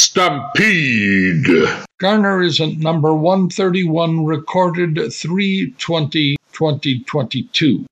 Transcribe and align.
Stampede. 0.00 1.68
Garner 1.98 2.40
is 2.40 2.58
at 2.58 2.78
number 2.78 3.12
131, 3.12 4.24
recorded 4.24 5.12
320 5.12 6.36
2022. 6.52 7.84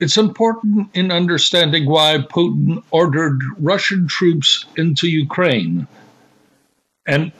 It's 0.00 0.16
important 0.16 0.88
in 0.94 1.12
understanding 1.12 1.84
why 1.84 2.16
Putin 2.18 2.82
ordered 2.90 3.42
Russian 3.58 4.08
troops 4.08 4.64
into 4.74 5.06
Ukraine. 5.06 5.86
And 7.06 7.32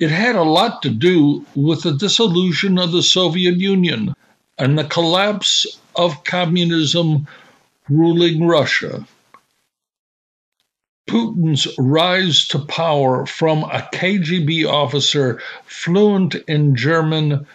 it 0.00 0.10
had 0.10 0.34
a 0.34 0.42
lot 0.42 0.80
to 0.82 0.90
do 0.90 1.44
with 1.54 1.82
the 1.82 1.92
dissolution 1.92 2.78
of 2.78 2.92
the 2.92 3.02
Soviet 3.02 3.56
Union 3.56 4.14
and 4.56 4.78
the 4.78 4.84
collapse 4.84 5.66
of 5.94 6.24
communism 6.24 7.26
ruling 7.90 8.46
Russia. 8.46 9.06
Putin's 11.10 11.68
rise 11.78 12.48
to 12.48 12.58
power 12.58 13.26
from 13.26 13.64
a 13.64 13.86
KGB 13.92 14.66
officer 14.66 15.42
fluent 15.66 16.36
in 16.46 16.74
German 16.74 17.46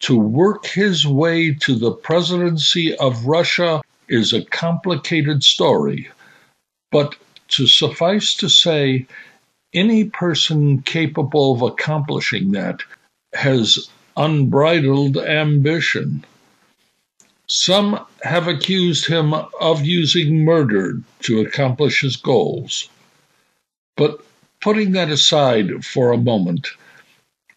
to 0.00 0.18
work 0.18 0.66
his 0.66 1.06
way 1.06 1.54
to 1.54 1.74
the 1.74 1.92
presidency 1.92 2.96
of 2.96 3.26
Russia 3.26 3.81
is 4.12 4.34
a 4.34 4.44
complicated 4.44 5.42
story, 5.42 6.08
but 6.90 7.16
to 7.48 7.66
suffice 7.66 8.34
to 8.34 8.48
say, 8.48 9.06
any 9.72 10.04
person 10.04 10.82
capable 10.82 11.54
of 11.54 11.62
accomplishing 11.62 12.52
that 12.52 12.80
has 13.32 13.88
unbridled 14.14 15.16
ambition. 15.16 16.22
Some 17.46 18.04
have 18.22 18.48
accused 18.48 19.06
him 19.06 19.32
of 19.32 19.84
using 19.84 20.44
murder 20.44 21.00
to 21.20 21.40
accomplish 21.40 22.02
his 22.02 22.16
goals. 22.16 22.90
But 23.96 24.22
putting 24.60 24.92
that 24.92 25.10
aside 25.10 25.84
for 25.86 26.12
a 26.12 26.18
moment, 26.18 26.68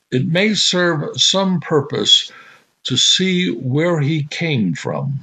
it 0.09 0.25
may 0.25 0.53
serve 0.53 1.19
some 1.19 1.59
purpose 1.59 2.31
to 2.85 2.95
see 2.95 3.51
where 3.51 3.99
he 3.99 4.23
came 4.23 4.73
from. 4.73 5.19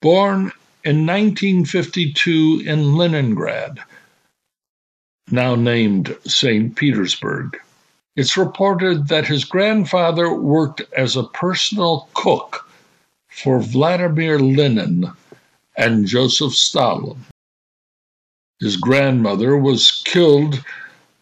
Born 0.00 0.52
in 0.84 1.06
1952 1.06 2.62
in 2.64 2.96
Leningrad, 2.96 3.80
now 5.30 5.56
named 5.56 6.16
St. 6.24 6.76
Petersburg, 6.76 7.58
it's 8.14 8.36
reported 8.36 9.08
that 9.08 9.26
his 9.26 9.44
grandfather 9.44 10.32
worked 10.32 10.82
as 10.96 11.16
a 11.16 11.24
personal 11.24 12.08
cook 12.14 12.70
for 13.28 13.60
Vladimir 13.60 14.38
Lenin 14.38 15.12
and 15.76 16.06
Joseph 16.06 16.54
Stalin. 16.54 17.24
His 18.60 18.76
grandmother 18.76 19.56
was 19.56 20.02
killed 20.04 20.64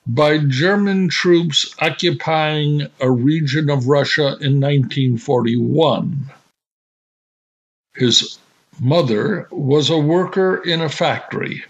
by 0.07 0.39
German 0.39 1.09
troops 1.09 1.75
occupying 1.81 2.89
a 3.01 3.11
region 3.11 3.71
of 3.71 3.89
Russia 3.89 4.37
in 4.41 4.61
1941. 4.61 6.31
His 7.95 8.39
mother 8.81 9.49
was 9.51 9.91
a 9.91 9.99
worker 9.99 10.57
in 10.57 10.81
a 10.81 10.89
factory, 10.89 11.65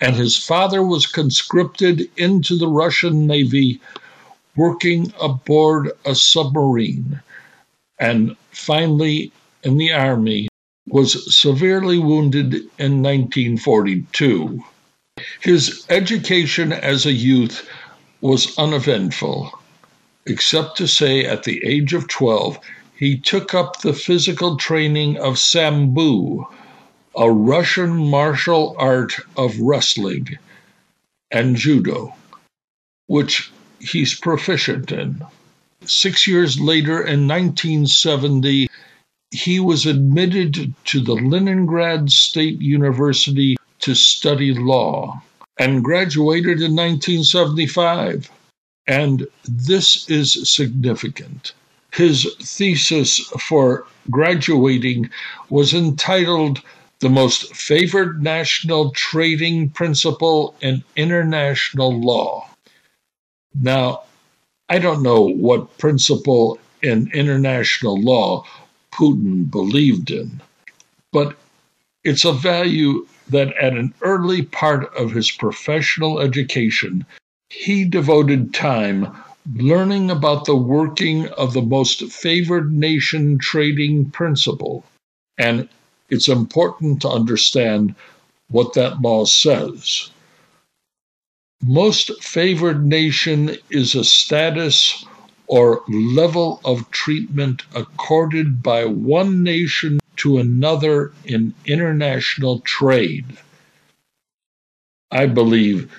and 0.00 0.16
his 0.16 0.36
father 0.36 0.82
was 0.82 1.06
conscripted 1.06 2.10
into 2.16 2.56
the 2.56 2.68
Russian 2.68 3.26
Navy 3.26 3.80
working 4.56 5.12
aboard 5.20 5.90
a 6.04 6.14
submarine, 6.14 7.20
and 7.98 8.36
finally 8.50 9.32
in 9.62 9.76
the 9.76 9.92
Army 9.92 10.48
was 10.88 11.34
severely 11.34 11.98
wounded 11.98 12.54
in 12.78 13.02
1942. 13.02 14.62
His 15.40 15.86
education 15.88 16.72
as 16.72 17.06
a 17.06 17.12
youth 17.12 17.68
was 18.20 18.56
uneventful, 18.58 19.58
except 20.26 20.76
to 20.78 20.88
say 20.88 21.24
at 21.24 21.44
the 21.44 21.64
age 21.64 21.92
of 21.92 22.08
12 22.08 22.58
he 22.94 23.18
took 23.18 23.54
up 23.54 23.80
the 23.80 23.92
physical 23.92 24.56
training 24.56 25.18
of 25.18 25.38
Sambo, 25.38 26.48
a 27.16 27.30
Russian 27.30 28.08
martial 28.10 28.74
art 28.78 29.14
of 29.36 29.58
wrestling, 29.58 30.38
and 31.30 31.56
judo, 31.56 32.14
which 33.06 33.50
he's 33.80 34.18
proficient 34.18 34.92
in. 34.92 35.22
Six 35.84 36.26
years 36.26 36.60
later, 36.60 36.98
in 36.98 37.26
1970, 37.26 38.68
he 39.32 39.58
was 39.58 39.86
admitted 39.86 40.74
to 40.84 41.00
the 41.00 41.14
Leningrad 41.14 42.10
State 42.10 42.60
University 42.60 43.56
to 43.80 43.94
study 43.94 44.54
law. 44.54 45.22
and 45.58 45.84
graduated 45.84 46.62
in 46.62 46.74
1975. 46.74 48.30
And 48.86 49.26
this 49.44 50.08
is 50.08 50.48
significant. 50.50 51.52
His 51.92 52.26
thesis 52.40 53.18
for 53.38 53.86
graduating 54.10 55.10
was 55.50 55.74
entitled 55.74 56.62
The 57.00 57.10
Most 57.10 57.54
Favored 57.54 58.22
National 58.22 58.90
Trading 58.92 59.68
Principle 59.68 60.54
in 60.62 60.82
International 60.96 61.92
Law. 62.00 62.48
Now, 63.54 64.04
I 64.70 64.78
don't 64.78 65.02
know 65.02 65.20
what 65.20 65.76
principle 65.76 66.58
in 66.82 67.10
international 67.12 68.00
law 68.00 68.46
Putin 68.90 69.50
believed 69.50 70.10
in, 70.10 70.40
but 71.12 71.36
it's 72.04 72.24
a 72.24 72.32
value 72.32 73.06
that 73.28 73.54
at 73.58 73.74
an 73.74 73.92
early 74.00 74.42
part 74.42 74.94
of 74.96 75.12
his 75.12 75.30
professional 75.30 76.20
education, 76.20 77.04
he 77.50 77.84
devoted 77.84 78.54
time 78.54 79.14
learning 79.50 80.10
about 80.10 80.44
the 80.44 80.56
working 80.56 81.28
of 81.30 81.52
the 81.52 81.62
most 81.62 82.04
favored 82.12 82.72
nation 82.72 83.38
trading 83.38 84.10
principle. 84.10 84.84
And 85.38 85.68
it's 86.08 86.28
important 86.28 87.02
to 87.02 87.08
understand 87.08 87.94
what 88.48 88.74
that 88.74 89.00
law 89.00 89.24
says. 89.24 90.10
Most 91.62 92.22
favored 92.22 92.84
nation 92.84 93.56
is 93.70 93.94
a 93.94 94.04
status 94.04 95.04
or 95.46 95.82
level 95.88 96.60
of 96.64 96.90
treatment 96.90 97.62
accorded 97.74 98.62
by 98.62 98.84
one 98.84 99.42
nation 99.42 100.00
to 100.16 100.38
another 100.38 101.12
in 101.24 101.54
international 101.64 102.60
trade. 102.60 103.38
I 105.10 105.26
believe 105.26 105.92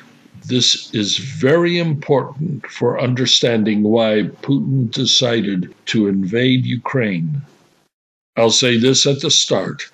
this 0.45 0.93
is 0.93 1.17
very 1.17 1.79
important 1.79 2.67
for 2.67 2.99
understanding 2.99 3.83
why 3.83 4.23
Putin 4.41 4.91
decided 4.91 5.73
to 5.87 6.07
invade 6.07 6.65
Ukraine. 6.65 7.41
I'll 8.35 8.49
say 8.49 8.77
this 8.77 9.05
at 9.05 9.21
the 9.21 9.31
start 9.31 9.89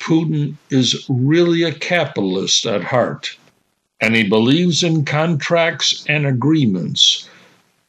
Putin 0.00 0.54
is 0.70 1.04
really 1.08 1.64
a 1.64 1.72
capitalist 1.72 2.64
at 2.66 2.84
heart, 2.84 3.36
and 4.00 4.14
he 4.14 4.28
believes 4.28 4.82
in 4.82 5.04
contracts 5.04 6.04
and 6.08 6.24
agreements 6.24 7.28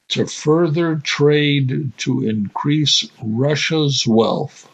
to 0.09 0.25
further 0.25 0.95
trade 0.95 1.91
to 1.97 2.27
increase 2.27 3.07
Russia's 3.21 4.07
wealth. 4.07 4.67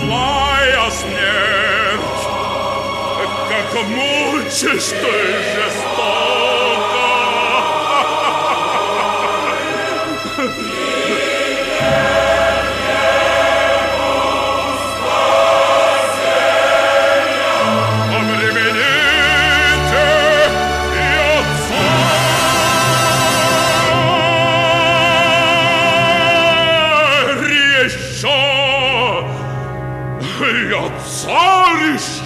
злая 0.00 0.90
смерть, 0.90 2.00
как 3.48 3.84
мучишь 3.88 4.88
ты 4.88 5.12
жесток. 5.54 6.37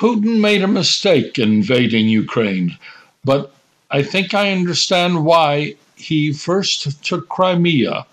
Putin 0.00 0.40
made 0.40 0.62
a 0.62 0.66
mistake 0.66 1.38
invading 1.38 2.08
Ukraine, 2.08 2.78
but 3.22 3.52
I 3.90 4.02
think 4.02 4.32
I 4.32 4.50
understand 4.50 5.26
why 5.26 5.74
he 5.94 6.32
first 6.32 7.04
took 7.04 7.28
Crimea 7.28 8.06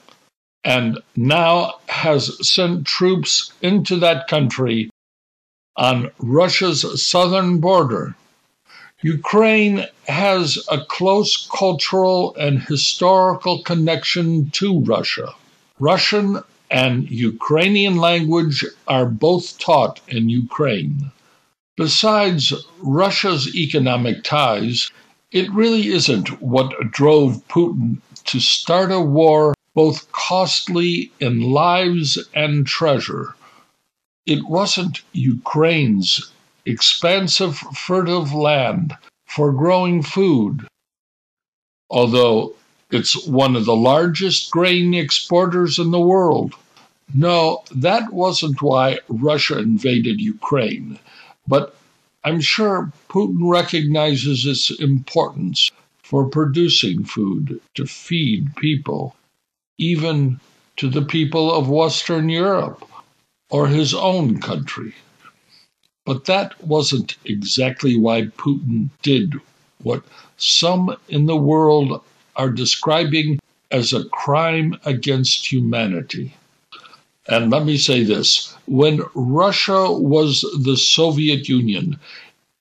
and 0.66 1.00
now 1.16 1.76
has 1.88 2.46
sent 2.46 2.86
troops 2.86 3.54
into 3.62 3.96
that 4.00 4.28
country 4.28 4.90
on 5.78 6.12
Russia's 6.20 6.84
southern 7.08 7.60
border. 7.60 8.18
Ukraine 9.02 9.88
has 10.10 10.60
a 10.70 10.84
close 10.84 11.48
cultural 11.58 12.36
and 12.36 12.62
historical 12.62 13.64
connection 13.64 14.50
to 14.60 14.82
Russia. 14.82 15.34
Russian 15.80 16.44
and 16.70 17.10
Ukrainian 17.10 17.96
language 17.96 18.66
are 18.90 19.06
both 19.06 19.58
taught 19.58 20.02
in 20.10 20.28
Ukraine. 20.28 21.14
Besides 21.78 22.54
Russia's 22.80 23.56
economic 23.56 24.24
ties, 24.24 24.90
it 25.32 25.48
really 25.52 25.90
isn't 25.90 26.42
what 26.42 26.92
drove 26.92 27.48
Putin 27.48 28.02
to 28.26 28.40
start 28.40 28.92
a 28.92 29.00
war 29.00 29.54
both 29.76 30.12
costly 30.12 31.12
in 31.20 31.40
lives 31.40 32.18
and 32.34 32.66
treasure. 32.66 33.36
It 34.26 34.44
wasn't 34.48 35.02
Ukraine's 35.14 36.32
expansive, 36.66 37.58
fertile 37.58 38.26
land 38.26 38.98
for 39.28 39.52
growing 39.52 40.02
food, 40.02 40.68
although 41.92 42.56
it's 42.90 43.28
one 43.28 43.56
of 43.56 43.66
the 43.66 43.76
largest 43.76 44.50
grain 44.50 44.96
exporters 44.96 45.78
in 45.78 45.92
the 45.92 46.00
world. 46.00 46.56
No, 47.14 47.64
that 47.70 48.12
wasn't 48.12 48.64
why 48.64 49.00
Russia 49.08 49.60
invaded 49.60 50.20
Ukraine, 50.20 50.98
but 51.48 51.76
I'm 52.24 52.42
sure 52.42 52.92
Putin 53.10 53.50
recognizes 53.50 54.46
its 54.46 54.70
importance 54.80 55.72
for 56.04 56.30
producing 56.30 57.04
food 57.06 57.62
to 57.76 57.86
feed 57.86 58.56
people, 58.56 59.16
even 59.78 60.40
to 60.78 60.90
the 60.90 61.02
people 61.02 61.54
of 61.54 61.70
Western 61.70 62.30
Europe 62.30 62.86
or 63.50 63.68
his 63.68 63.94
own 63.94 64.40
country. 64.40 64.94
But 66.06 66.26
that 66.26 66.64
wasn't 66.64 67.18
exactly 67.26 67.98
why 67.98 68.24
Putin 68.24 68.90
did 69.02 69.36
what 69.84 70.04
some 70.38 70.96
in 71.08 71.26
the 71.26 71.38
world 71.38 72.02
are 72.36 72.50
describing 72.50 73.40
as 73.72 73.94
a 73.94 74.06
crime 74.06 74.78
against 74.86 75.52
humanity. 75.52 76.34
And 77.30 77.52
let 77.52 77.66
me 77.66 77.78
say 77.78 78.04
this 78.04 78.56
when 78.68 79.02
Russia 79.14 79.92
was 79.92 80.42
the 80.60 80.78
Soviet 80.78 81.50
Union, 81.50 82.00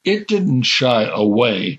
it 0.05 0.27
didn't 0.29 0.63
shy 0.63 1.05
away, 1.05 1.79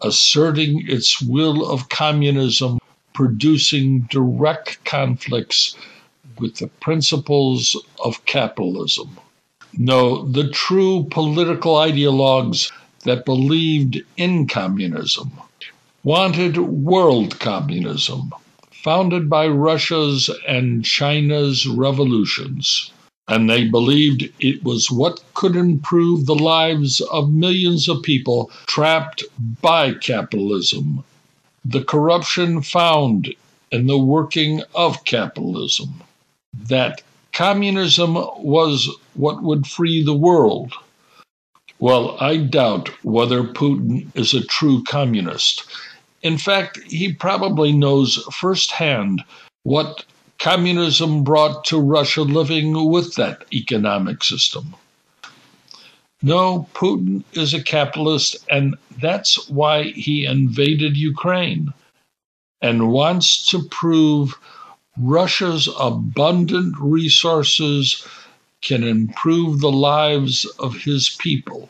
asserting 0.00 0.84
its 0.88 1.20
will 1.20 1.68
of 1.68 1.88
communism, 1.88 2.78
producing 3.12 4.02
direct 4.10 4.84
conflicts 4.84 5.76
with 6.38 6.56
the 6.56 6.68
principles 6.68 7.76
of 8.04 8.24
capitalism. 8.24 9.18
No, 9.72 10.24
the 10.26 10.48
true 10.48 11.06
political 11.10 11.74
ideologues 11.74 12.72
that 13.04 13.24
believed 13.24 14.00
in 14.16 14.46
communism 14.46 15.32
wanted 16.04 16.56
world 16.56 17.38
communism, 17.38 18.32
founded 18.88 19.28
by 19.28 19.46
Russia's 19.46 20.30
and 20.48 20.82
China's 20.82 21.66
revolutions, 21.66 22.90
and 23.28 23.50
they 23.50 23.68
believed 23.68 24.32
it 24.40 24.64
was 24.64 24.90
what 24.90 25.22
could 25.34 25.56
improve 25.56 26.24
the 26.24 26.34
lives 26.34 27.02
of 27.02 27.30
millions 27.30 27.86
of 27.86 28.02
people 28.02 28.50
trapped 28.66 29.22
by 29.60 29.92
capitalism, 29.92 31.04
the 31.66 31.84
corruption 31.84 32.62
found 32.62 33.34
in 33.70 33.86
the 33.88 33.98
working 33.98 34.62
of 34.74 35.04
capitalism, 35.04 36.02
that 36.54 37.02
communism 37.34 38.14
was 38.38 38.88
what 39.12 39.42
would 39.42 39.66
free 39.66 40.02
the 40.02 40.16
world. 40.16 40.72
Well, 41.78 42.16
I 42.20 42.38
doubt 42.38 42.88
whether 43.04 43.44
Putin 43.44 44.06
is 44.14 44.32
a 44.32 44.46
true 44.46 44.82
communist. 44.84 45.64
In 46.22 46.38
fact, 46.38 46.78
he 46.84 47.12
probably 47.12 47.72
knows 47.72 48.16
firsthand 48.32 49.22
what 49.62 50.04
communism 50.38 51.24
brought 51.24 51.64
to 51.66 51.80
Russia 51.80 52.22
living 52.22 52.90
with 52.90 53.14
that 53.14 53.44
economic 53.52 54.24
system. 54.24 54.74
No, 56.22 56.68
Putin 56.74 57.22
is 57.32 57.54
a 57.54 57.62
capitalist, 57.62 58.36
and 58.50 58.76
that's 59.00 59.48
why 59.48 59.84
he 59.84 60.24
invaded 60.24 60.96
Ukraine 60.96 61.72
and 62.60 62.90
wants 62.90 63.46
to 63.50 63.62
prove 63.62 64.36
Russia's 64.96 65.68
abundant 65.78 66.74
resources 66.80 68.04
can 68.62 68.82
improve 68.82 69.60
the 69.60 69.70
lives 69.70 70.44
of 70.58 70.76
his 70.76 71.10
people. 71.20 71.68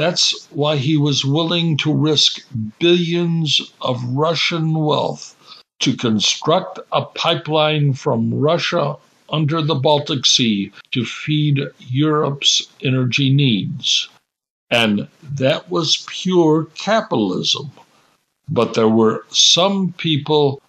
That's 0.00 0.48
why 0.48 0.76
he 0.78 0.96
was 0.96 1.26
willing 1.26 1.76
to 1.76 1.92
risk 1.92 2.40
billions 2.78 3.60
of 3.82 4.02
Russian 4.02 4.72
wealth 4.72 5.36
to 5.80 5.94
construct 5.94 6.78
a 6.90 7.04
pipeline 7.04 7.92
from 7.92 8.32
Russia 8.32 8.96
under 9.28 9.60
the 9.60 9.74
Baltic 9.74 10.24
Sea 10.24 10.72
to 10.92 11.04
feed 11.04 11.60
Europe's 11.80 12.66
energy 12.82 13.28
needs. 13.28 14.08
And 14.70 15.06
that 15.22 15.70
was 15.70 16.06
pure 16.08 16.64
capitalism. 16.76 17.70
But 18.48 18.72
there 18.72 18.88
were 18.88 19.26
some 19.28 19.92
people 19.98 20.62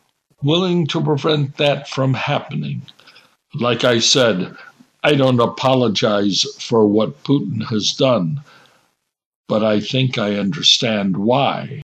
willing 0.43 0.87
to 0.87 1.01
prevent 1.01 1.55
that 1.55 1.87
from 1.87 2.15
happening. 2.15 2.81
Like 3.53 3.85
I 3.85 3.99
said, 3.99 4.57
I 5.05 5.15
don't 5.15 5.39
apologize 5.39 6.45
for 6.59 6.85
what 6.85 7.23
Putin 7.23 7.63
has 7.69 7.93
done 7.93 8.41
but 9.51 9.65
I 9.65 9.81
think 9.81 10.17
I 10.17 10.35
understand 10.35 11.17
why. 11.17 11.81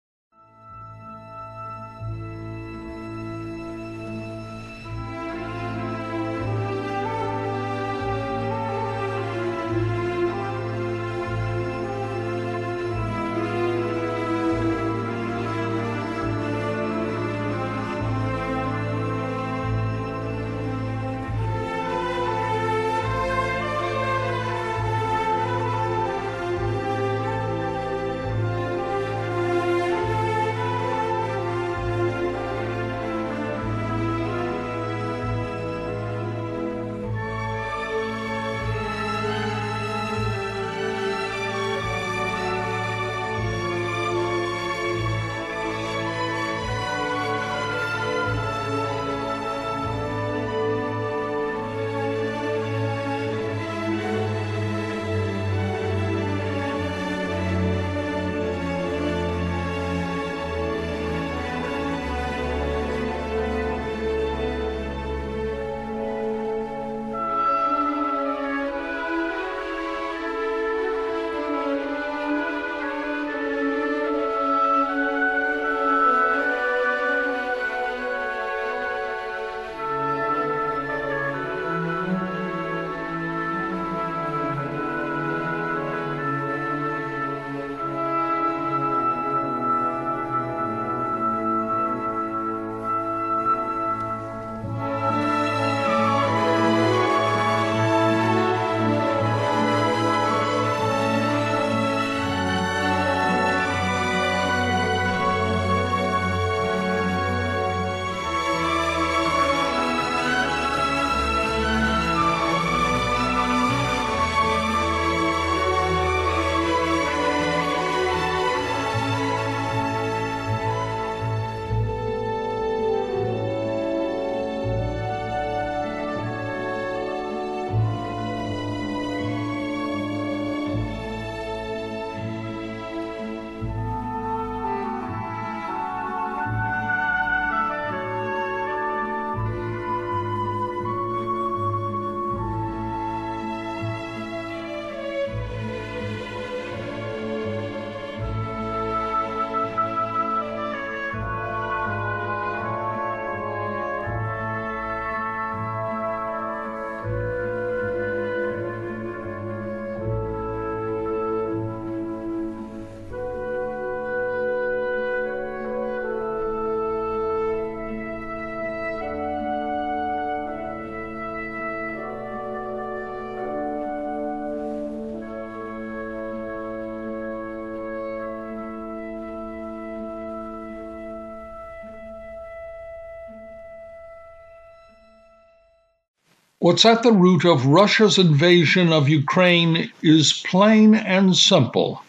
What's 186.67 186.83
at 186.83 187.01
the 187.01 187.13
root 187.13 187.45
of 187.45 187.65
Russia's 187.65 188.17
invasion 188.17 188.91
of 188.91 189.07
Ukraine 189.07 189.89
is 190.01 190.33
plain 190.33 190.95
and 190.95 191.33
simple. 191.33 192.03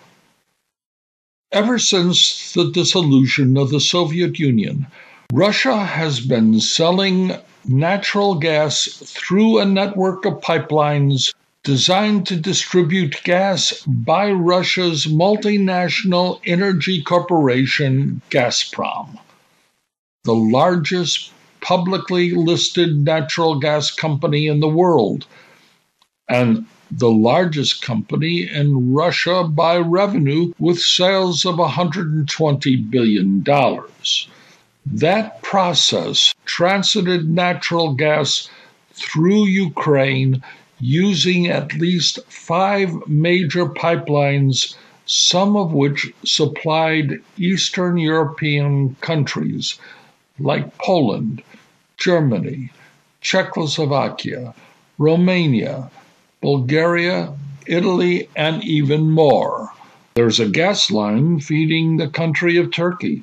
Ever 1.52 1.78
since 1.78 2.54
the 2.54 2.68
dissolution 2.72 3.56
of 3.56 3.70
the 3.70 3.78
Soviet 3.78 4.40
Union, 4.40 4.88
Russia 5.32 5.84
has 5.84 6.18
been 6.18 6.58
selling 6.58 7.36
natural 7.68 8.34
gas 8.34 8.86
through 9.04 9.60
a 9.60 9.64
network 9.64 10.24
of 10.24 10.40
pipelines 10.40 11.32
designed 11.62 12.26
to 12.26 12.34
distribute 12.34 13.22
gas 13.22 13.84
by 13.86 14.28
Russia's 14.32 15.06
multinational 15.06 16.40
energy 16.44 17.00
corporation, 17.00 18.22
Gazprom, 18.28 19.20
the 20.24 20.34
largest 20.34 21.30
publicly 21.60 22.30
listed 22.30 23.04
natural 23.04 23.58
gas 23.58 23.90
company 23.90 24.46
in 24.46 24.60
the 24.60 24.68
world, 24.68 25.26
and 26.28 26.66
the 26.90 27.10
largest 27.10 27.82
company 27.82 28.48
in 28.50 28.92
Russia 28.94 29.44
by 29.44 29.76
revenue 29.76 30.52
with 30.58 30.78
sales 30.78 31.44
of 31.44 31.56
$120 31.56 32.90
billion. 32.90 33.44
That 34.86 35.42
process 35.42 36.34
transited 36.46 37.28
natural 37.28 37.94
gas 37.94 38.48
through 38.94 39.46
Ukraine 39.46 40.42
using 40.80 41.48
at 41.48 41.74
least 41.74 42.18
five 42.28 43.06
major 43.06 43.66
pipelines, 43.66 44.76
some 45.04 45.56
of 45.56 45.72
which 45.72 46.10
supplied 46.24 47.20
Eastern 47.36 47.98
European 47.98 48.94
countries 49.00 49.78
like 50.38 50.78
Poland, 50.78 51.42
Germany, 51.98 52.70
Czechoslovakia, 53.20 54.54
Romania, 54.98 55.90
Bulgaria, 56.40 57.34
Italy, 57.66 58.28
and 58.36 58.64
even 58.64 59.10
more. 59.10 59.72
There's 60.14 60.40
a 60.40 60.48
gas 60.48 60.90
line 60.90 61.40
feeding 61.40 61.96
the 61.96 62.08
country 62.08 62.56
of 62.56 62.70
Turkey 62.70 63.22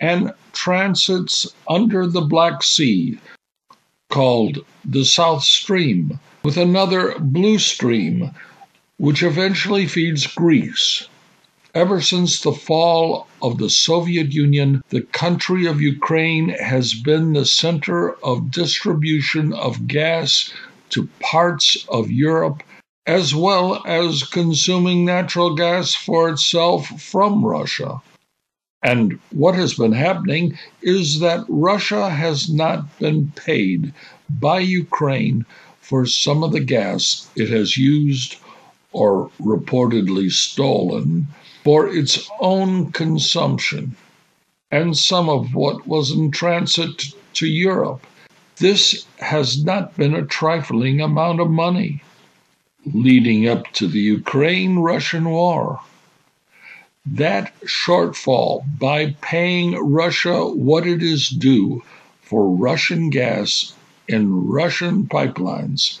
and 0.00 0.32
transits 0.52 1.46
under 1.68 2.06
the 2.06 2.20
Black 2.20 2.62
Sea 2.62 3.18
called 4.10 4.58
the 4.84 5.04
South 5.04 5.42
Stream, 5.42 6.18
with 6.42 6.56
another 6.56 7.18
blue 7.18 7.58
stream 7.58 8.30
which 8.98 9.22
eventually 9.22 9.86
feeds 9.86 10.26
Greece. 10.26 11.08
Ever 11.74 12.00
since 12.00 12.40
the 12.40 12.52
fall 12.52 13.26
of 13.42 13.58
the 13.58 13.68
Soviet 13.68 14.32
Union, 14.32 14.84
the 14.90 15.00
country 15.00 15.66
of 15.66 15.82
Ukraine 15.82 16.50
has 16.50 16.94
been 16.94 17.32
the 17.32 17.44
center 17.44 18.12
of 18.22 18.52
distribution 18.52 19.52
of 19.52 19.88
gas 19.88 20.52
to 20.90 21.08
parts 21.18 21.84
of 21.88 22.12
Europe, 22.12 22.62
as 23.08 23.34
well 23.34 23.82
as 23.84 24.22
consuming 24.22 25.04
natural 25.04 25.56
gas 25.56 25.94
for 25.94 26.28
itself 26.28 26.86
from 27.02 27.44
Russia. 27.44 28.00
And 28.80 29.18
what 29.32 29.56
has 29.56 29.74
been 29.74 29.94
happening 29.94 30.56
is 30.80 31.18
that 31.18 31.44
Russia 31.48 32.08
has 32.08 32.48
not 32.48 33.00
been 33.00 33.32
paid 33.34 33.92
by 34.30 34.60
Ukraine 34.60 35.44
for 35.80 36.06
some 36.06 36.44
of 36.44 36.52
the 36.52 36.60
gas 36.60 37.28
it 37.34 37.50
has 37.50 37.76
used 37.76 38.36
or 38.92 39.28
reportedly 39.40 40.30
stolen 40.30 41.26
for 41.64 41.88
its 41.88 42.30
own 42.38 42.92
consumption, 42.92 43.96
and 44.70 44.96
some 44.96 45.28
of 45.28 45.54
what 45.54 45.86
was 45.86 46.10
in 46.10 46.30
transit 46.30 47.02
to 47.32 47.46
Europe. 47.46 48.06
This 48.56 49.06
has 49.18 49.64
not 49.64 49.96
been 49.96 50.14
a 50.14 50.26
trifling 50.26 51.00
amount 51.00 51.40
of 51.40 51.50
money 51.50 52.02
leading 52.92 53.48
up 53.48 53.66
to 53.72 53.88
the 53.88 53.98
Ukraine 53.98 54.78
Russian 54.78 55.24
war. 55.30 55.80
That 57.06 57.52
shortfall 57.62 58.64
by 58.78 59.16
paying 59.22 59.72
Russia 59.72 60.46
what 60.46 60.86
it 60.86 61.02
is 61.02 61.28
due 61.28 61.82
for 62.20 62.54
Russian 62.54 63.10
gas 63.10 63.72
in 64.06 64.46
Russian 64.46 65.06
pipelines 65.06 65.98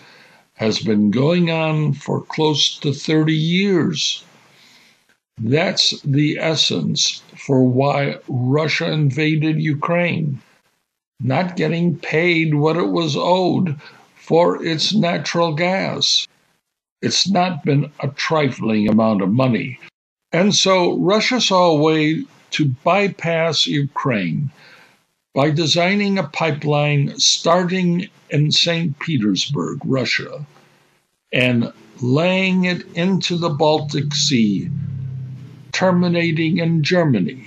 has 0.54 0.78
been 0.78 1.10
going 1.10 1.50
on 1.50 1.94
for 1.94 2.20
close 2.20 2.78
to 2.78 2.92
30 2.92 3.34
years. 3.34 4.22
That's 5.42 6.00
the 6.02 6.38
essence 6.38 7.22
for 7.36 7.64
why 7.64 8.18
Russia 8.28 8.92
invaded 8.92 9.60
Ukraine. 9.60 10.40
Not 11.20 11.56
getting 11.56 11.96
paid 11.98 12.54
what 12.54 12.76
it 12.76 12.88
was 12.88 13.16
owed 13.16 13.80
for 14.14 14.64
its 14.64 14.94
natural 14.94 15.52
gas. 15.52 16.28
It's 17.02 17.28
not 17.28 17.64
been 17.64 17.90
a 18.00 18.08
trifling 18.08 18.88
amount 18.88 19.22
of 19.22 19.32
money. 19.32 19.80
And 20.32 20.54
so 20.54 20.96
Russia 20.98 21.40
saw 21.40 21.70
a 21.70 21.82
way 21.82 22.24
to 22.52 22.74
bypass 22.84 23.66
Ukraine 23.66 24.50
by 25.34 25.50
designing 25.50 26.16
a 26.16 26.28
pipeline 26.28 27.18
starting 27.18 28.08
in 28.30 28.52
St. 28.52 28.96
Petersburg, 29.00 29.80
Russia, 29.84 30.46
and 31.32 31.72
laying 32.00 32.64
it 32.64 32.86
into 32.94 33.36
the 33.36 33.50
Baltic 33.50 34.14
Sea 34.14 34.70
terminating 35.74 36.58
in 36.58 36.82
Germany, 36.82 37.46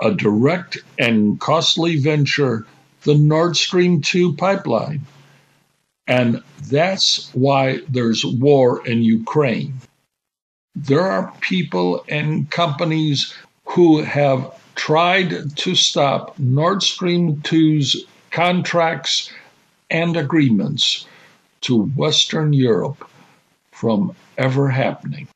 a 0.00 0.12
direct 0.12 0.78
and 0.98 1.38
costly 1.40 1.98
venture, 1.98 2.64
the 3.02 3.14
Nord 3.14 3.56
Stream 3.56 4.00
2 4.00 4.34
pipeline. 4.36 5.02
And 6.06 6.42
that's 6.70 7.30
why 7.34 7.80
there's 7.88 8.24
war 8.24 8.86
in 8.86 9.02
Ukraine. 9.02 9.74
There 10.74 11.02
are 11.02 11.32
people 11.40 12.04
and 12.08 12.50
companies 12.50 13.34
who 13.64 14.02
have 14.02 14.54
tried 14.76 15.56
to 15.56 15.74
stop 15.74 16.38
Nord 16.38 16.82
Stream 16.82 17.36
2's 17.38 18.04
contracts 18.30 19.32
and 19.90 20.16
agreements 20.16 21.06
to 21.62 21.86
Western 21.96 22.52
Europe 22.52 23.08
from 23.72 24.14
ever 24.38 24.68
happening. 24.68 25.28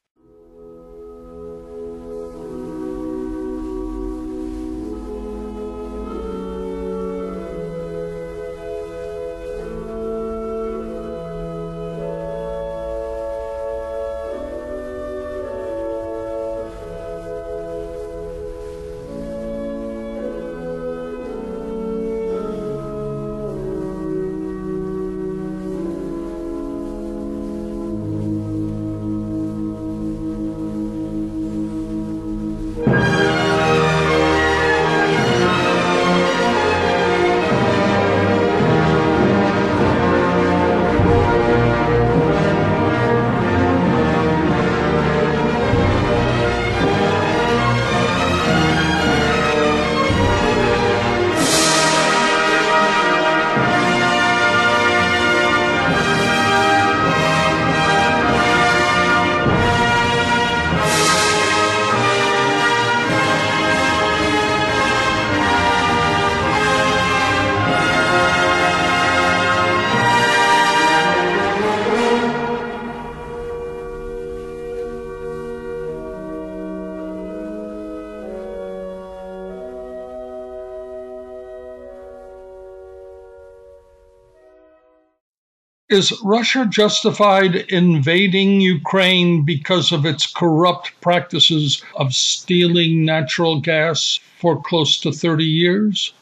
Is 85.90 86.12
Russia 86.22 86.66
justified 86.68 87.55
invading 87.55 88.61
Ukraine 88.61 89.42
because 89.46 89.90
of 89.90 90.05
its 90.05 90.27
corrupt 90.27 90.92
practices 91.01 91.81
of 91.94 92.14
stealing 92.14 93.07
natural 93.07 93.61
gas 93.61 94.20
for 94.38 94.61
close 94.61 95.01
to 95.01 95.11
30 95.11 95.46
years? 95.46 96.12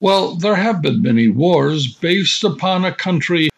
Well, 0.00 0.34
there 0.34 0.56
have 0.56 0.82
been 0.82 1.02
many 1.02 1.28
wars 1.28 1.86
based 1.86 2.42
upon 2.42 2.84
a 2.84 2.90
country 2.90 3.48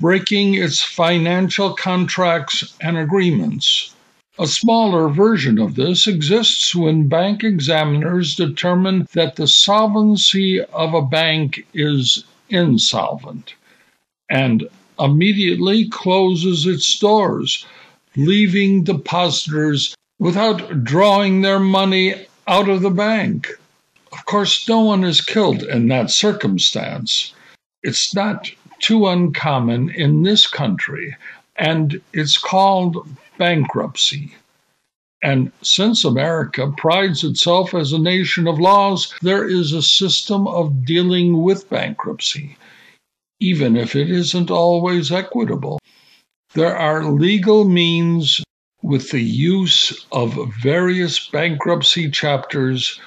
breaking 0.00 0.54
its 0.54 0.82
financial 0.82 1.74
contracts 1.74 2.74
and 2.80 2.98
agreements. 2.98 3.94
A 4.40 4.48
smaller 4.48 5.08
version 5.08 5.60
of 5.60 5.76
this 5.76 6.08
exists 6.08 6.74
when 6.74 7.06
bank 7.06 7.44
examiners 7.44 8.34
determine 8.34 9.06
that 9.12 9.36
the 9.36 9.46
solvency 9.46 10.60
of 10.60 10.94
a 10.94 11.02
bank 11.02 11.64
is 11.72 12.24
insolvent 12.50 13.54
and 14.28 14.68
immediately 14.98 15.88
closes 15.88 16.66
its 16.66 16.98
doors, 16.98 17.66
leaving 18.16 18.84
depositors 18.84 19.94
without 20.18 20.84
drawing 20.84 21.42
their 21.42 21.60
money 21.60 22.14
out 22.46 22.68
of 22.68 22.82
the 22.82 22.90
bank. 22.90 23.48
Of 24.12 24.24
course, 24.24 24.68
no 24.68 24.80
one 24.80 25.04
is 25.04 25.20
killed 25.20 25.62
in 25.62 25.88
that 25.88 26.10
circumstance. 26.10 27.34
It's 27.82 28.14
not 28.14 28.50
too 28.80 29.06
uncommon 29.06 29.90
in 29.90 30.22
this 30.22 30.46
country, 30.46 31.16
and 31.56 32.00
it's 32.12 32.38
called 32.38 33.06
bankruptcy. 33.38 34.34
And 35.22 35.50
since 35.62 36.04
America 36.04 36.72
prides 36.76 37.24
itself 37.24 37.74
as 37.74 37.92
a 37.92 37.98
nation 37.98 38.46
of 38.46 38.60
laws, 38.60 39.14
there 39.22 39.48
is 39.48 39.72
a 39.72 39.82
system 39.82 40.46
of 40.46 40.84
dealing 40.84 41.42
with 41.42 41.68
bankruptcy, 41.68 42.56
even 43.40 43.76
if 43.76 43.94
it 43.94 44.10
isn't 44.10 44.50
always 44.50 45.12
equitable. 45.12 45.78
There 46.54 46.76
are 46.76 47.04
legal 47.04 47.64
means 47.64 48.42
with 48.82 49.10
the 49.10 49.20
use 49.20 50.06
of 50.12 50.54
various 50.62 51.28
bankruptcy 51.28 52.10
chapters 52.10 53.00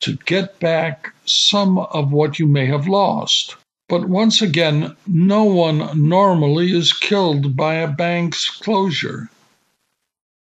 to 0.00 0.16
get 0.26 0.60
back 0.60 1.14
some 1.24 1.78
of 1.78 2.12
what 2.12 2.38
you 2.38 2.46
may 2.46 2.66
have 2.66 2.86
lost. 2.86 3.56
But 3.88 4.08
once 4.08 4.42
again, 4.42 4.96
no 5.06 5.44
one 5.44 6.08
normally 6.08 6.72
is 6.72 6.92
killed 6.92 7.56
by 7.56 7.74
a 7.74 7.88
bank's 7.88 8.48
closure. 8.50 9.28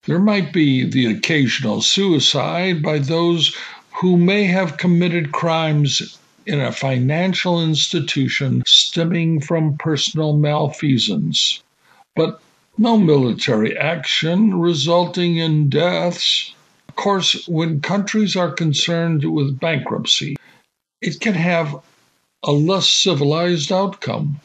There 0.05 0.19
might 0.19 0.53
be 0.53 0.85
the 0.85 1.07
occasional 1.07 1.83
suicide 1.83 2.83
by 2.83 2.99
those 2.99 3.55
who 4.01 4.17
may 4.17 4.45
have 4.45 4.79
committed 4.79 5.33
crimes 5.33 6.19
in 6.51 6.61
a 6.61 6.73
financial 6.73 7.63
institution 7.63 8.61
stemming 8.67 9.41
from 9.41 9.79
personal 9.79 10.37
malfeasance, 10.37 11.63
but 12.17 12.43
no 12.77 12.97
military 12.97 13.79
action 13.79 14.59
resulting 14.59 15.37
in 15.37 15.69
deaths. 15.69 16.53
Of 16.89 16.97
course, 16.97 17.47
when 17.47 17.81
countries 17.81 18.35
are 18.35 18.51
concerned 18.51 19.23
with 19.23 19.61
bankruptcy, 19.61 20.35
it 21.01 21.21
can 21.21 21.35
have 21.35 21.77
a 22.43 22.51
less 22.51 22.89
civilized 22.89 23.71
outcome. 23.71 24.41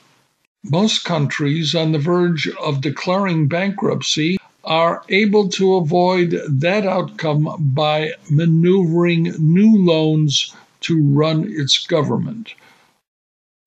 Most 0.64 1.06
countries 1.06 1.74
on 1.74 1.92
the 1.92 1.98
verge 1.98 2.48
of 2.62 2.82
declaring 2.82 3.48
bankruptcy 3.48 4.38
are 4.64 5.04
able 5.10 5.50
to 5.50 5.74
avoid 5.78 6.40
that 6.48 6.86
outcome 6.86 7.72
by 7.74 8.12
maneuvering 8.30 9.34
new 9.40 9.76
loans 9.84 10.54
to 10.86 11.02
run 11.02 11.46
its 11.48 11.78
government, 11.86 12.54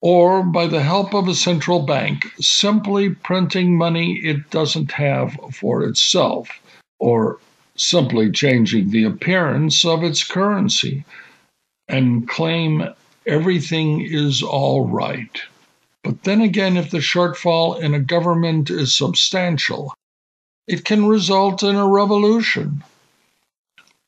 or 0.00 0.42
by 0.42 0.66
the 0.66 0.82
help 0.82 1.14
of 1.14 1.28
a 1.28 1.34
central 1.34 1.82
bank 1.82 2.26
simply 2.40 3.10
printing 3.10 3.76
money 3.76 4.20
it 4.24 4.50
doesn't 4.50 4.92
have 4.92 5.36
for 5.52 5.84
itself, 5.84 6.48
or 6.98 7.38
simply 7.76 8.30
changing 8.30 8.90
the 8.90 9.04
appearance 9.04 9.84
of 9.84 10.02
its 10.02 10.24
currency 10.24 11.04
and 11.88 12.28
claim 12.28 12.88
everything 13.26 14.00
is 14.00 14.42
all 14.42 14.86
right. 14.86 15.40
But 16.04 16.24
then 16.24 16.40
again, 16.40 16.76
if 16.76 16.90
the 16.90 16.98
shortfall 16.98 17.80
in 17.80 17.94
a 17.94 18.00
government 18.00 18.70
is 18.70 18.94
substantial, 18.94 19.94
it 20.66 20.84
can 20.84 21.06
result 21.06 21.62
in 21.62 21.76
a 21.76 21.86
revolution. 21.86 22.82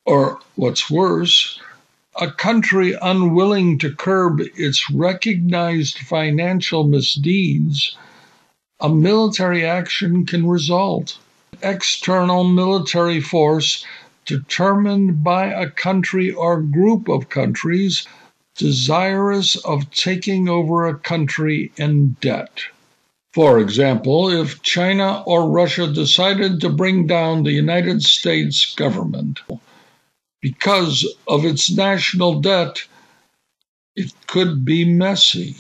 Or, 0.07 0.41
what's 0.57 0.91
worse, 0.91 1.61
a 2.19 2.31
country 2.31 2.97
unwilling 3.01 3.79
to 3.79 3.95
curb 3.95 4.41
its 4.57 4.91
recognized 4.91 5.99
financial 5.99 6.85
misdeeds, 6.85 7.97
a 8.81 8.89
military 8.89 9.65
action 9.65 10.27
can 10.27 10.47
result. 10.47 11.17
External 11.63 12.45
military 12.45 13.21
force 13.21 13.85
determined 14.27 15.23
by 15.23 15.47
a 15.47 15.71
country 15.71 16.33
or 16.33 16.61
group 16.61 17.09
of 17.09 17.29
countries 17.29 18.07
desirous 18.57 19.57
of 19.57 19.91
taking 19.91 20.49
over 20.49 20.87
a 20.87 20.99
country 20.99 21.71
in 21.77 22.17
debt. 22.21 22.61
For 23.33 23.61
example, 23.61 24.29
if 24.29 24.61
China 24.63 25.23
or 25.25 25.49
Russia 25.49 25.87
decided 25.87 26.61
to 26.61 26.69
bring 26.69 27.07
down 27.07 27.45
the 27.45 27.53
United 27.53 28.03
States 28.03 28.75
government 28.75 29.41
because 30.43 31.07
of 31.29 31.45
its 31.45 31.71
national 31.71 32.41
debt, 32.41 32.83
it 33.97 34.13
could 34.27 34.65
be 34.65 34.85
messy. 34.85 35.57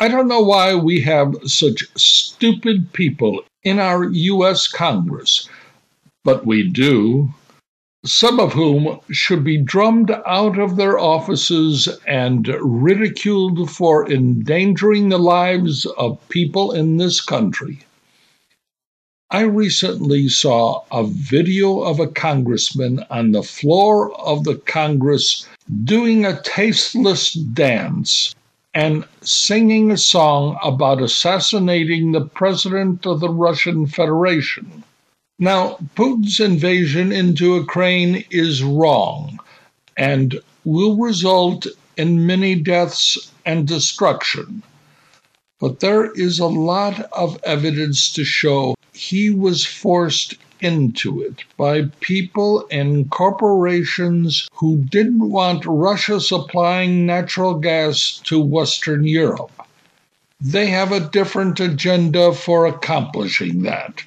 I 0.00 0.06
don't 0.06 0.28
know 0.28 0.42
why 0.42 0.76
we 0.76 1.00
have 1.00 1.34
such 1.44 1.82
stupid 1.96 2.92
people 2.92 3.42
in 3.64 3.80
our 3.80 4.04
U.S. 4.04 4.68
Congress, 4.68 5.48
but 6.22 6.46
we 6.46 6.68
do, 6.68 7.34
some 8.04 8.38
of 8.38 8.52
whom 8.52 9.00
should 9.10 9.42
be 9.42 9.58
drummed 9.58 10.12
out 10.24 10.56
of 10.56 10.76
their 10.76 11.00
offices 11.00 11.88
and 12.06 12.46
ridiculed 12.60 13.72
for 13.72 14.08
endangering 14.08 15.08
the 15.08 15.18
lives 15.18 15.84
of 15.84 16.28
people 16.28 16.70
in 16.70 16.98
this 16.98 17.20
country. 17.20 17.80
I 19.32 19.40
recently 19.40 20.28
saw 20.28 20.84
a 20.92 21.08
video 21.08 21.80
of 21.80 21.98
a 21.98 22.06
congressman 22.06 23.04
on 23.10 23.32
the 23.32 23.42
floor 23.42 24.14
of 24.20 24.44
the 24.44 24.54
Congress 24.54 25.44
doing 25.84 26.24
a 26.24 26.40
tasteless 26.40 27.32
dance 27.32 28.32
and 28.78 29.04
singing 29.22 29.90
a 29.90 29.96
song 29.96 30.56
about 30.62 31.02
assassinating 31.02 32.12
the 32.12 32.24
president 32.24 33.04
of 33.04 33.18
the 33.18 33.28
Russian 33.28 33.88
Federation. 33.88 34.84
Now, 35.40 35.78
Putin's 35.96 36.38
invasion 36.38 37.10
into 37.10 37.56
Ukraine 37.56 38.24
is 38.30 38.62
wrong 38.62 39.40
and 39.96 40.40
will 40.64 40.96
result 40.96 41.66
in 41.96 42.24
many 42.24 42.54
deaths 42.54 43.32
and 43.44 43.66
destruction. 43.66 44.62
But 45.58 45.80
there 45.80 46.12
is 46.12 46.38
a 46.38 46.46
lot 46.46 47.00
of 47.10 47.40
evidence 47.42 48.12
to 48.12 48.22
show 48.22 48.76
he 48.92 49.28
was 49.28 49.66
forced 49.66 50.36
into 50.60 51.22
it 51.22 51.44
by 51.56 51.82
people 52.00 52.66
and 52.70 53.10
corporations 53.10 54.48
who 54.54 54.78
didn't 54.78 55.30
want 55.30 55.64
Russia 55.66 56.20
supplying 56.20 57.06
natural 57.06 57.54
gas 57.54 58.20
to 58.24 58.40
Western 58.40 59.04
Europe. 59.04 59.50
They 60.40 60.66
have 60.66 60.92
a 60.92 61.08
different 61.08 61.58
agenda 61.60 62.32
for 62.32 62.66
accomplishing 62.66 63.62
that. 63.62 64.02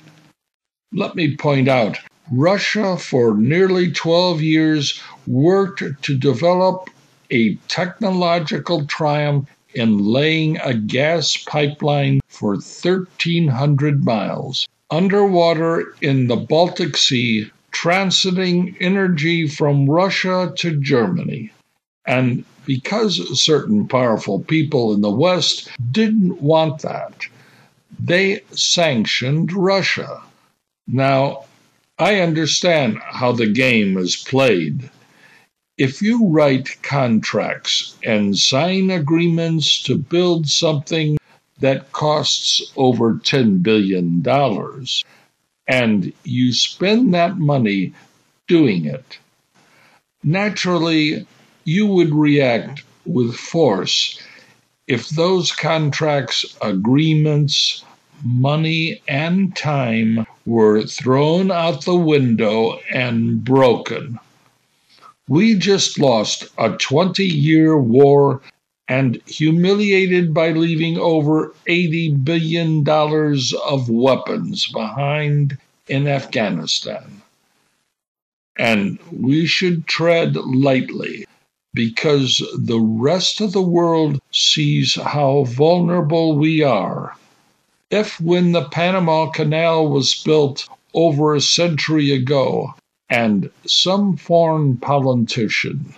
Let 0.94 1.16
me 1.16 1.36
point 1.36 1.68
out 1.68 2.00
Russia, 2.32 2.98
for 2.98 3.36
nearly 3.36 3.92
12 3.92 4.42
years, 4.42 5.02
worked 5.28 5.84
to 6.04 6.18
develop 6.18 6.90
a 7.30 7.56
technological 7.68 8.86
triumph 8.86 9.50
in 9.74 9.98
laying 9.98 10.58
a 10.60 10.74
gas 10.74 11.38
pipeline 11.38 12.20
for 12.28 12.52
1,300 12.52 14.04
miles 14.06 14.68
underwater 14.92 15.96
in 16.02 16.28
the 16.28 16.36
Baltic 16.36 16.98
Sea, 16.98 17.50
transiting 17.72 18.76
energy 18.80 19.48
from 19.48 19.90
Russia 19.90 20.54
to 20.58 20.80
Germany. 20.80 21.52
And 22.06 22.44
because 22.66 23.42
certain 23.42 23.88
powerful 23.88 24.42
people 24.42 24.94
in 24.94 25.02
the 25.02 25.10
West 25.10 25.70
didn't 25.92 26.42
want 26.42 26.82
that, 26.82 27.14
they 28.00 28.42
sanctioned 28.52 29.54
Russia. 29.54 30.22
Now, 30.88 31.46
I 31.98 32.20
understand 32.20 32.98
how 33.00 33.32
the 33.32 33.48
game 33.48 33.98
is 33.98 34.16
played. 34.16 34.90
If 35.78 36.02
you 36.02 36.28
write 36.28 36.82
contracts 36.82 37.96
and 38.04 38.38
sign 38.38 38.92
agreements 38.92 39.82
to 39.84 39.98
build 39.98 40.48
something 40.48 41.18
that 41.62 41.92
costs 41.92 42.72
over 42.76 43.14
$10 43.14 43.64
billion, 43.64 44.24
and 45.68 46.14
you 46.24 46.54
spend 46.54 47.14
that 47.14 47.38
money 47.38 47.94
doing 48.48 48.86
it, 48.86 49.18
naturally 50.24 51.26
you 51.64 51.88
would 51.88 52.14
react 52.14 52.84
with 53.06 53.34
force 53.36 54.22
if 54.88 55.10
those 55.10 55.52
contracts, 55.52 56.58
agreements, 56.62 57.84
money, 58.24 59.02
and 59.08 59.56
time 59.56 60.26
were 60.46 60.82
thrown 60.84 61.52
out 61.52 61.86
the 61.86 61.96
window 61.96 62.78
and 62.94 63.44
broken. 63.44 64.20
We 65.28 65.56
just 65.56 65.98
lost 66.00 66.46
a 66.58 66.72
20 66.72 67.24
year 67.24 67.78
war 67.78 68.42
and 68.88 69.22
humiliated 69.26 70.34
by 70.34 70.52
leaving 70.52 70.98
over 70.98 71.54
$80 71.68 72.24
billion 72.24 72.88
of 72.88 73.90
weapons 73.90 74.68
behind 74.68 75.58
in 75.88 76.08
Afghanistan. 76.08 77.22
And 78.58 79.00
we 79.12 79.46
should 79.46 79.88
tread 79.88 80.36
lightly 80.36 81.26
because 81.74 82.44
the 82.58 82.80
rest 82.80 83.40
of 83.40 83.54
the 83.54 83.62
world 83.62 84.20
sees 84.32 84.96
how 84.96 85.46
vulnerable 85.46 86.36
we 86.36 86.62
are. 86.62 87.16
If, 87.90 88.20
when 88.20 88.52
the 88.52 88.66
Panama 88.66 89.30
Canal 89.30 89.88
was 89.88 90.16
built 90.16 90.68
over 90.94 91.34
a 91.34 91.42
century 91.42 92.12
ago, 92.12 92.74
and 93.10 93.50
some 93.66 94.16
foreign 94.16 94.78
politician 94.78 95.94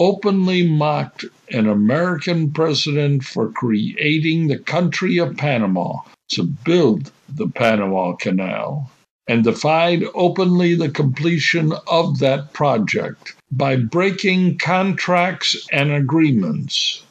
openly 0.00 0.66
mocked 0.66 1.26
an 1.50 1.68
American 1.68 2.50
president 2.50 3.22
for 3.22 3.52
creating 3.52 4.46
the 4.48 4.58
country 4.58 5.18
of 5.18 5.36
Panama 5.36 5.98
to 6.28 6.42
build 6.42 7.12
the 7.28 7.46
Panama 7.46 8.14
Canal, 8.14 8.90
and 9.28 9.44
defied 9.44 10.02
openly 10.14 10.74
the 10.74 10.88
completion 10.88 11.72
of 11.86 12.18
that 12.18 12.52
project 12.52 13.34
by 13.52 13.76
breaking 13.76 14.56
contracts 14.58 15.68
and 15.70 15.92
agreements 15.92 17.04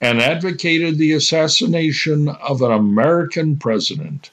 and 0.00 0.20
advocated 0.20 0.98
the 0.98 1.12
assassination 1.12 2.28
of 2.28 2.62
an 2.62 2.70
American 2.70 3.56
president, 3.56 4.30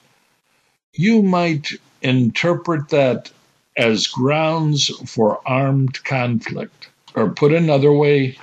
you 0.93 1.23
might 1.23 1.71
interpret 2.01 2.89
that 2.89 3.31
as 3.77 4.07
grounds 4.07 4.87
for 5.09 5.39
armed 5.47 6.03
conflict. 6.03 6.89
Or 7.15 7.29
put 7.29 7.53
another 7.53 7.93
way, 7.93 8.37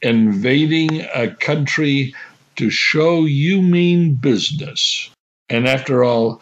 invading 0.00 1.02
a 1.14 1.28
country 1.28 2.14
to 2.56 2.70
show 2.70 3.24
you 3.24 3.62
mean 3.62 4.14
business. 4.14 5.10
And 5.48 5.66
after 5.66 6.04
all, 6.04 6.40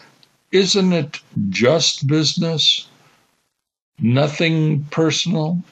isn't 0.52 0.92
it 0.92 1.20
just 1.48 2.06
business? 2.06 2.86
Nothing 3.98 4.84
personal? 4.90 5.62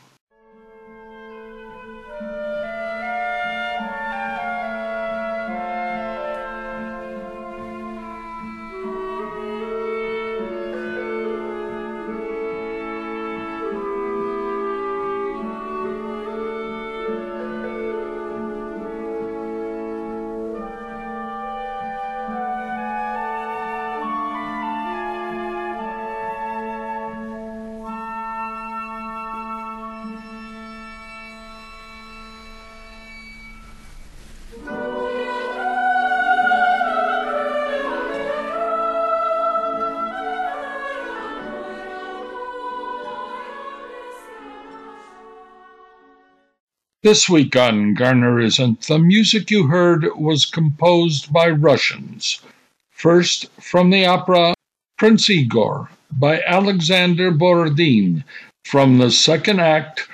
This 47.04 47.28
week 47.28 47.54
on 47.54 47.94
Garner 47.94 48.40
Isn't, 48.40 48.80
the 48.88 48.98
music 48.98 49.52
you 49.52 49.68
heard 49.68 50.04
was 50.16 50.44
composed 50.44 51.32
by 51.32 51.48
Russians. 51.48 52.40
First, 52.90 53.46
from 53.60 53.90
the 53.90 54.04
opera 54.04 54.54
Prince 54.96 55.30
Igor 55.30 55.90
by 56.10 56.42
Alexander 56.42 57.30
Borodin, 57.30 58.24
from 58.64 58.98
the 58.98 59.12
second 59.12 59.60
act, 59.60 60.08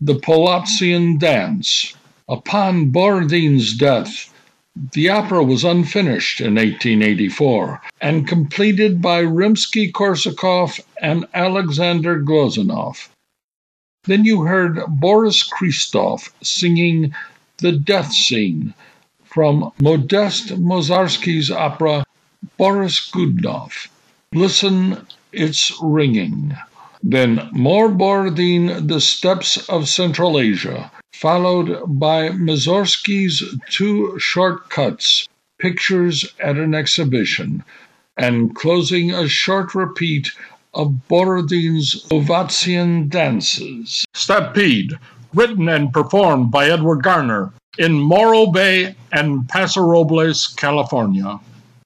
The 0.00 0.14
Polovtsian 0.14 1.18
Dance. 1.18 1.94
Upon 2.28 2.92
Borodin's 2.92 3.76
death, 3.76 4.32
the 4.92 5.08
opera 5.08 5.42
was 5.42 5.64
unfinished 5.64 6.40
in 6.40 6.54
1884 6.54 7.82
and 8.00 8.28
completed 8.28 9.02
by 9.02 9.22
Rimsky 9.22 9.90
Korsakov 9.90 10.78
and 11.02 11.26
Alexander 11.34 12.22
Glazunov. 12.22 13.08
Then 14.04 14.24
you 14.24 14.42
heard 14.42 14.80
Boris 14.88 15.42
Christoff 15.42 16.30
singing 16.42 17.14
The 17.58 17.72
Death 17.72 18.12
Scene 18.12 18.74
from 19.24 19.72
Modest 19.80 20.48
Mussorgsky's 20.58 21.50
opera 21.50 22.04
Boris 22.56 23.10
Godunov. 23.10 23.88
Listen, 24.32 25.06
it's 25.32 25.72
ringing. 25.82 26.56
Then 27.02 27.48
more 27.52 27.88
Borodin 27.88 28.86
The 28.86 29.00
Steppes 29.00 29.68
of 29.68 29.88
Central 29.88 30.38
Asia, 30.38 30.90
followed 31.12 31.82
by 31.86 32.30
Mussorgsky's 32.30 33.42
two 33.68 34.18
short 34.18 34.70
cuts, 34.70 35.28
Pictures 35.58 36.24
at 36.38 36.56
an 36.56 36.74
Exhibition, 36.74 37.64
and 38.16 38.54
closing 38.54 39.12
a 39.12 39.28
short 39.28 39.74
repeat 39.74 40.30
of 40.78 41.08
Borodin's 41.08 42.04
Polovtsian 42.04 43.10
dances. 43.10 44.04
Stampede, 44.14 44.96
written 45.34 45.68
and 45.68 45.92
performed 45.92 46.50
by 46.50 46.70
Edward 46.70 47.02
Garner 47.02 47.52
in 47.78 47.92
Morro 47.92 48.46
Bay 48.46 48.94
and 49.12 49.48
Paso 49.48 49.82
Robles, 49.82 50.46
California. 50.46 51.38